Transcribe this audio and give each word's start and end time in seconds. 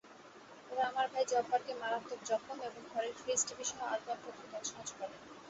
ওরা 0.69 0.83
আমার 0.89 1.07
ভাই 1.13 1.25
জব্বারকে 1.31 1.73
মারাত্মক 1.81 2.19
জখম 2.29 2.57
এবং 2.61 2.81
ঘরের 2.91 3.13
ফ্রিজ-টিভিসহ 3.19 3.79
আসবাবপত্র 3.87 4.41
তছনছ 4.53 4.89
করে। 4.99 5.15